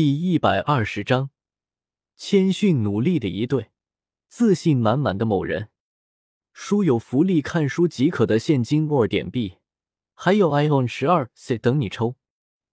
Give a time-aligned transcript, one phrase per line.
[0.00, 1.30] 第一百二十章，
[2.14, 3.72] 谦逊努力的一对，
[4.28, 5.70] 自信满满的某人。
[6.52, 9.54] 书有福利，看书即可得现金或点币，
[10.14, 12.14] 还有 iPhone 十二 C 等你抽。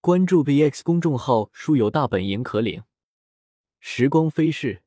[0.00, 2.84] 关注 VX 公众号，书有大本营可领。
[3.80, 4.82] 时光飞逝，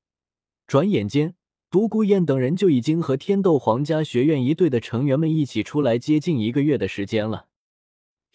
[0.66, 1.36] 转眼间，
[1.70, 7.48] 独孤雁等人就已经和天斗皇家学院一队的成员们一起出来接近一个月的时间了。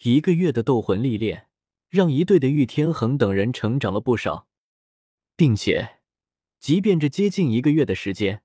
[0.03, 1.47] 一个月的斗魂历练。
[1.89, 4.47] 让一队的玉天恒等人成长了不少，
[5.35, 5.99] 并且，
[6.59, 8.41] 即便这接近一个月的时间，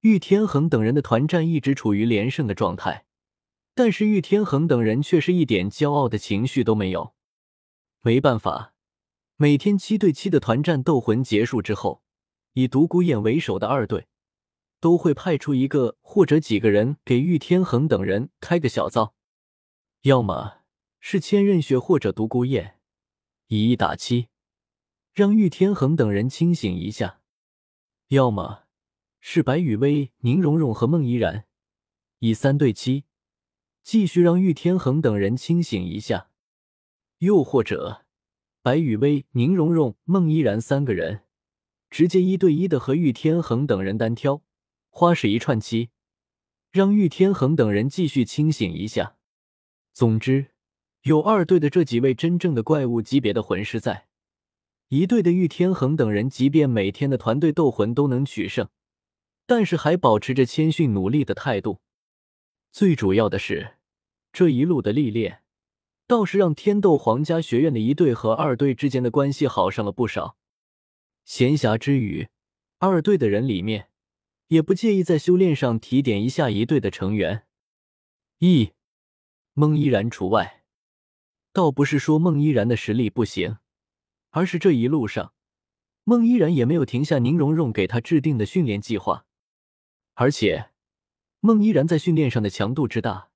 [0.00, 3.06] 玉天恒等人的团战一直处于连胜的状态，
[3.74, 7.14] 但是玉天恒等人却是一点骄傲的情绪都没有。
[8.02, 8.74] 没办法，
[9.36, 12.02] 每天七对七的团战斗魂结束之后，
[12.54, 14.08] 以独孤雁为首的二队
[14.80, 19.14] 都会派出一个或者几个人给玉天恒等人开个小灶，
[20.02, 20.58] 要么
[20.98, 22.74] 是千仞雪或者独孤雁。
[23.54, 24.28] 以一打七，
[25.12, 27.20] 让玉天恒等人清醒一下；
[28.08, 28.62] 要么
[29.20, 31.44] 是白雨薇、宁荣荣和孟依然
[32.20, 33.04] 以三对七，
[33.82, 36.30] 继续让玉天恒等人清醒一下；
[37.18, 38.06] 又或者
[38.62, 41.24] 白雨薇、宁荣荣、孟依然三个人
[41.90, 44.42] 直接一对一的和玉天恒等人单挑，
[44.88, 45.90] 花式一串七，
[46.70, 49.18] 让玉天恒等人继续清醒一下。
[49.92, 50.51] 总之。
[51.02, 54.06] 有二队的这几位真正的怪物级别的魂师在，
[54.86, 58.68] 一队的玉天恒等人，即便每天的团队斗魂都能取胜，
[59.44, 61.80] 但是还保持着谦逊努力的态度。
[62.70, 63.78] 最主要的是，
[64.32, 65.42] 这一路的历练，
[66.06, 70.36] 倒是让天斗皇家学院的一队和二队之间的关系好上了不少。
[71.24, 72.28] 闲暇之余，
[72.78, 73.88] 二队的人里面
[74.46, 77.44] 也不介意在修炼上提点一下一队的成员，
[78.38, 78.70] 一
[79.54, 80.61] 孟依然除外。
[81.52, 83.58] 倒不是说孟依然的实力不行，
[84.30, 85.34] 而是这一路上，
[86.04, 89.26] 孟依然也没有停下宁荣荣给他制定的训练计划，
[90.14, 90.70] 而且
[91.40, 93.28] 孟依然在训练上的强度之大，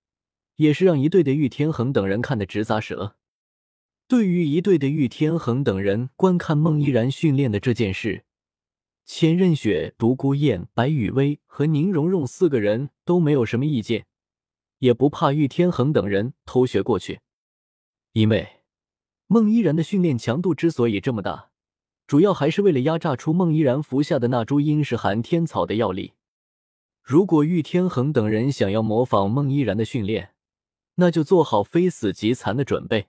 [0.56, 3.16] 也是让一队的玉天恒等人看得直咂舌。
[4.08, 8.24] 对于一队的玉天恒等人观看孟依然训练的这件事，
[9.04, 14.06] 千仞雪、独孤雁、白雨薇和宁荣荣四个人都没有什么意见，
[14.78, 17.20] 也不怕玉天恒等人偷学过去。
[18.16, 18.62] 因为
[19.26, 21.50] 孟依然的训练强度之所以这么大，
[22.06, 26.14] 主要还是为了压榨出孟依然服下的那株殷实寒天草的药力。
[27.02, 30.30] 如果玉天恒等人想要模仿孟依然的训练，
[30.94, 33.08] 那就做好非死即残的准备。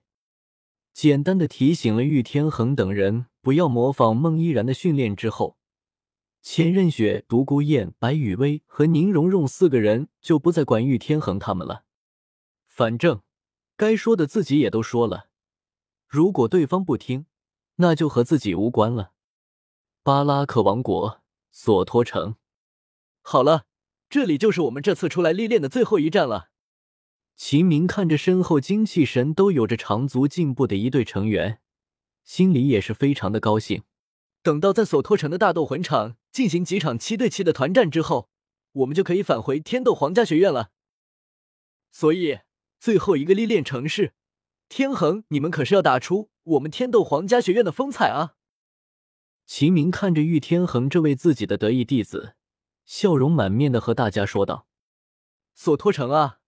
[0.92, 5.56] 简单的提醒了玉天恒等人不要模仿孟依然的训练之后，
[6.42, 11.86] 千仞雪、独孤雁、白雨薇和宁荣荣四个人就不再管玉天恒他们了。
[12.68, 13.22] 反正。
[13.78, 15.30] 该说的自己也都说了，
[16.08, 17.28] 如果对方不听，
[17.76, 19.12] 那就和自己无关了。
[20.02, 21.22] 巴拉克王国
[21.52, 22.38] 索托城，
[23.22, 23.66] 好了，
[24.10, 26.50] 这里就是我们这次出来历练的最后一站了。
[27.36, 31.62] 秦明看着身后精气神都有着长足进步的一队成员，
[32.24, 33.84] 心里也是非常的高兴。
[34.42, 38.28] 等到在索托城的大斗魂场进行几场七对七的团战之后，
[38.72, 40.72] 我们就可以返回天斗皇家学院了。
[41.92, 42.40] 所以。
[42.80, 44.14] 最后一个历练城市，
[44.70, 48.36] 天恒，你们可是要打出我们天斗皇家学院的风采啊！
[49.46, 52.36] 秦明看着玉天恒这位自己的得意弟子，
[52.86, 54.68] 笑容满面的和大家说道
[55.56, 56.40] ：“索托城啊！”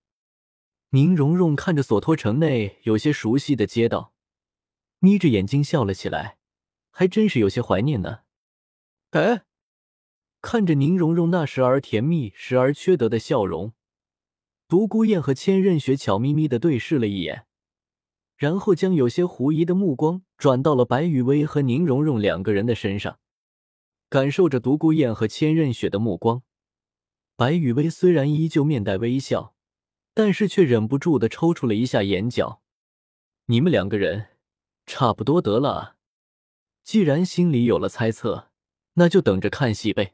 [0.91, 4.13] 宁荣荣看着索托城内有些熟悉的街道，
[4.99, 6.37] 眯着眼睛笑了起来，
[6.91, 8.21] 还真是有些怀念呢。
[9.11, 9.45] 哎，
[10.41, 13.73] 看着宁荣荣那时而甜蜜、时而缺德的笑容。
[14.69, 17.47] 独孤雁和千仞雪悄咪咪的对视了一眼，
[18.37, 23.17] 然后将有些狐疑的目光转到了白雨薇和宁荣荣两个人的身上。
[24.09, 26.43] 感受着独孤雁和千仞雪的目光，
[27.35, 29.55] 白雨薇虽然依旧面带微笑，
[30.13, 32.61] 但是却忍不住的抽搐了一下眼角。
[33.47, 34.27] 你们两个人
[34.85, 35.95] 差不多得了啊！
[36.83, 38.49] 既然心里有了猜测，
[38.93, 40.13] 那就等着看戏呗。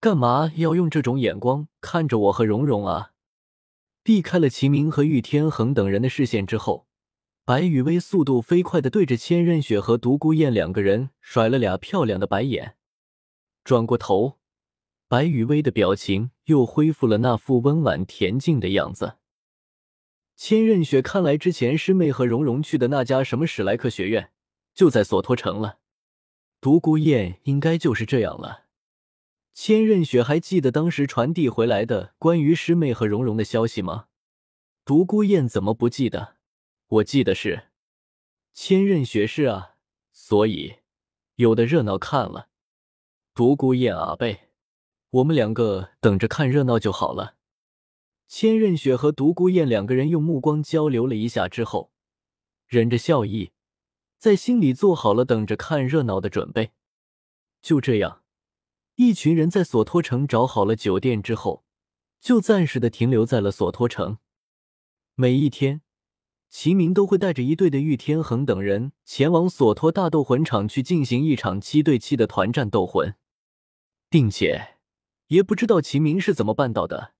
[0.00, 3.12] 干嘛要用这种眼光看着我和蓉蓉啊？
[4.04, 6.86] 避开了齐明和玉天恒等人的视线之后，
[7.42, 12.76] 白雨薇速度飞快的对着千仞雪和独孤雁两个人甩了俩漂亮的白眼，
[13.64, 14.38] 转过头，
[15.08, 19.16] 白雨薇的表情又恢复了那副温婉恬静的样子。
[20.36, 24.32] 千仞雪看来之前师妹和蓉蓉去的那家什么史莱克学院
[24.74, 25.78] 就在索托城了，
[26.60, 28.63] 独孤雁应该就是这样了。
[29.54, 34.08] 千仞雪还记得当时传递回来的关于师妹和蓉蓉的消息吗？
[34.84, 36.36] 独孤雁怎么不记得？
[36.88, 37.68] 我记得是
[38.52, 39.76] 千仞雪是啊，
[40.12, 40.78] 所以
[41.36, 42.48] 有的热闹看了。
[43.32, 44.48] 独孤雁、阿贝，
[45.10, 47.36] 我们两个等着看热闹就好了。
[48.26, 51.92] 千仞雪和独孤雁两个人用目光交流了一下之后，
[52.66, 53.52] 忍着笑意，
[54.18, 56.72] 在心里做好了等着看热闹的准备。
[57.62, 58.23] 就这样，
[58.96, 61.64] 一群人在索托城找好了酒店之后，
[62.20, 64.18] 就暂时的停留在了索托城。
[65.16, 65.82] 每一天，
[66.48, 73.16] 齐明都会带着一队的玉天恒等人前往索托大斗魂场去进行一场七对七的团战斗魂，
[74.08, 74.76] 并且
[75.26, 77.14] 也不知道齐明是怎么办到的。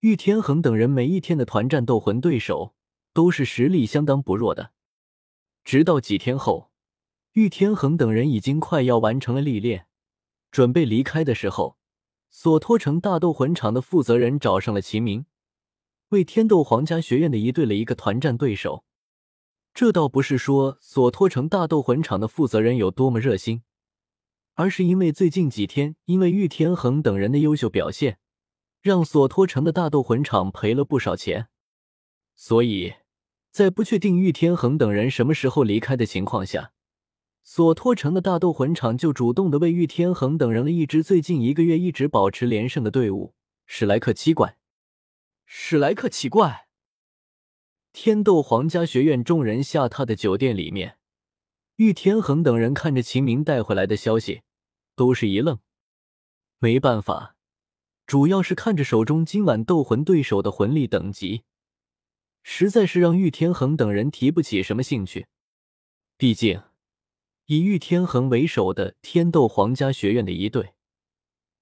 [0.00, 2.74] 玉天恒等人每一天的团战斗魂对手
[3.14, 4.72] 都是实力相当不弱的。
[5.64, 6.70] 直到几天后，
[7.32, 9.86] 玉天恒等人已经快要完成了历练，
[10.50, 11.76] 准备离开的时候，
[12.30, 15.26] 索托城大斗魂场的负责人找上了齐明，
[16.08, 18.84] 为天斗皇家学院的一队了一个团战对手。
[19.74, 23.62] 这倒不是说索托城大斗魂场的负责人有多么热心，
[24.54, 28.18] 而是因为最近几天因为玉天恒等人的优秀表现。
[28.80, 31.48] 让索托城的大斗魂场赔了不少钱，
[32.36, 32.94] 所以，
[33.50, 36.72] 在不确定玉天恒等人什么时候离开的情况下，
[37.50, 43.32] 索托城的大斗魂场就主动的为玉天恒等人了一支最近一个月一直保持连胜的队伍——
[43.64, 44.58] 史莱克七怪。
[45.46, 46.68] 史莱克七怪，
[47.90, 50.98] 天斗皇家学院众人下榻的酒店里面，
[51.76, 54.42] 玉天恒等人看着秦明带回来的消息，
[54.94, 55.58] 都是一愣，
[56.58, 57.34] 没办法。
[58.06, 61.44] 主要是看着手中今晚斗魂对手的魂力等级，
[62.42, 65.28] 实在是让玉天恒等人提不起什么兴趣。
[66.18, 66.60] 毕竟，
[67.50, 70.74] 以玉天恒为首的天斗皇家学院的一队，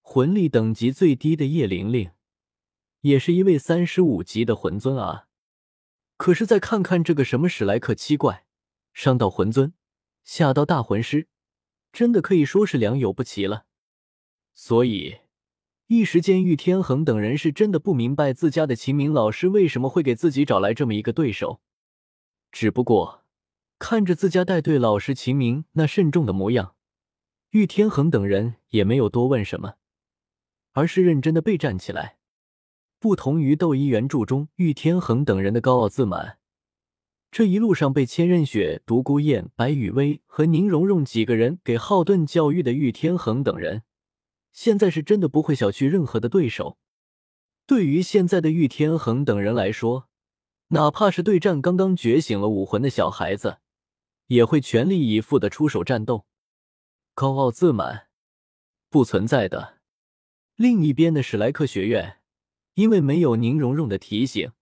[0.00, 2.10] 魂力等级最低的叶玲玲，
[3.02, 5.28] 也是一位三十五级的魂尊啊。
[6.16, 8.46] 可是再看看这个什么史莱克七怪，
[8.92, 9.74] 上到魂尊，
[10.24, 11.28] 下到大魂师，
[11.92, 13.66] 真的可以说是良莠不齐了。
[14.54, 15.18] 所以。
[15.86, 21.60] 一时间，玉天恒等人是真的不明白自家的秦明老师为什么会给自己找来这么一个对手。
[22.50, 23.24] 只不过
[23.78, 26.74] 看着自家带队老师秦明那慎重的模样，
[27.50, 29.74] 玉天恒等人也没有多问什么，
[30.72, 32.16] 而是认真的备战起来。
[32.98, 36.38] 不同于斗一原著中玉天恒等人的高傲自满，
[37.30, 43.82] 这一路上被千仞雪、独孤雁、白雨薇和宁荣荣几个人给好顿教育的玉天恒等人。
[44.52, 46.78] 现在是真的不会小觑任何的对手。
[47.66, 50.08] 对于现在的玉天恒等人来说，
[50.68, 53.58] 哪怕是对战刚刚觉醒了武魂的小孩子，
[54.26, 56.26] 也会全力以赴的出手战斗。
[57.14, 58.08] 高傲自满，
[58.90, 59.78] 不存在的。
[60.56, 62.18] 另一边的史莱克学院，
[62.74, 64.52] 因为没有宁荣荣的提醒，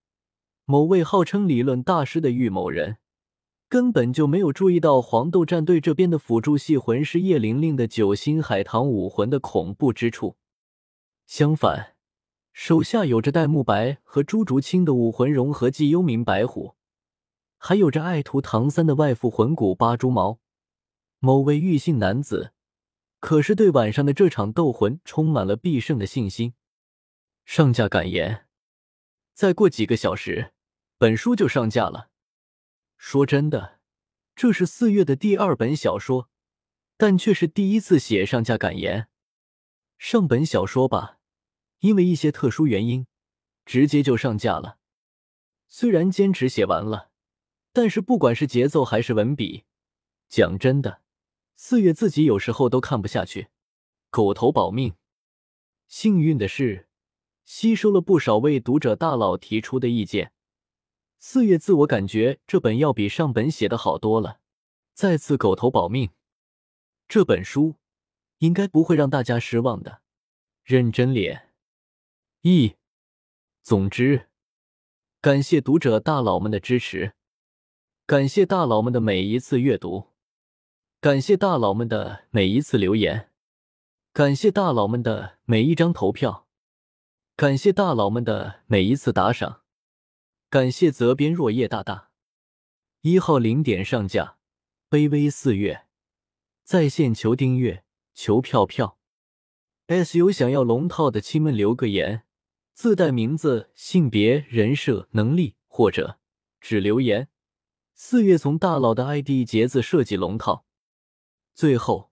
[0.65, 2.97] 某位号称理论大师的玉某人。
[3.67, 10.37] 根本就没有注意到黄豆战队这边的辅助系魂师叶玲玲的九星海棠武魂的恐怖之处。
[11.25, 11.95] 相反，
[12.53, 16.75] 手下有着戴沐白和朱竹清的武魂融合技幽冥白虎，
[17.67, 20.39] 还有着爱徒唐三的外附魂骨八蛛矛。
[21.17, 22.53] 某位玉姓男子
[23.19, 26.53] 可是对晚上的这场斗魂充满了必胜的信心。
[27.43, 28.45] 上架感言：
[29.33, 30.53] 再过几个小时，
[30.99, 32.11] 本书就上架了。
[32.99, 33.79] 说真的，
[34.35, 36.29] 这是四月的第二本小说，
[36.97, 39.07] 但却是第一次写上架感言。
[39.97, 41.17] 上本小说吧，
[41.79, 43.07] 因为一些特殊原因，
[43.65, 44.77] 直接就上架了。
[45.67, 47.09] 虽然坚持写完了，
[47.75, 49.65] 但是不管是节奏还是文笔，
[50.29, 51.01] 讲真的，
[51.57, 53.49] 四月自己有时候都看不下去。
[54.09, 54.95] 狗头保命。
[55.89, 56.87] 幸运的是，
[57.43, 60.31] 吸收了不少位读者大佬提出的意见。
[61.19, 64.39] 四月，自我感觉这本要比上本写的好多了。
[64.93, 66.11] 再次狗头保命，
[67.09, 67.75] 这本书
[68.37, 70.01] 应该不会让大家失望的。
[70.63, 71.51] 认真脸，
[72.39, 72.75] 一，
[73.61, 74.29] 总之，
[75.19, 77.15] 感谢读者大佬们的支持，
[78.07, 80.11] 感谢大佬们的每一次阅读，
[81.01, 83.31] 感谢大佬们的每一次留言，
[84.13, 86.47] 感谢大佬们的每一张投票，
[87.35, 89.63] 感谢大佬们的每一次打赏。
[90.51, 92.11] 感谢泽边若叶大大，
[93.01, 94.37] 一号零点上架，
[94.87, 95.87] 卑微四月，
[96.63, 98.99] 在线求订阅求票票。
[99.87, 102.21] S 有想要龙套的亲们留个言，
[102.75, 106.19] 自带名字、性别、人设、能力，或者
[106.61, 107.29] 只留言。
[107.97, 110.65] 四月从大佬的 ID 节字设计龙套。
[111.53, 112.11] 最后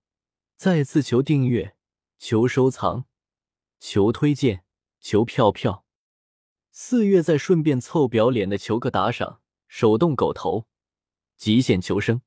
[0.55, 1.75] 再次求订阅，
[2.17, 3.03] 求收藏，
[3.81, 4.63] 求推荐，
[5.01, 5.85] 求票票。
[6.71, 10.67] 四月再顺便凑表脸的求个打赏，手动狗头，
[11.35, 12.21] 极限求生。